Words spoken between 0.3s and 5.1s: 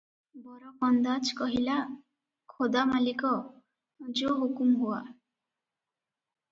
"ବରକନ୍ଦାଜ କହିଲା, "ଖୋଦା ମାଲିକ, ଯୋ ହୁକୁମ ହୁଆ।"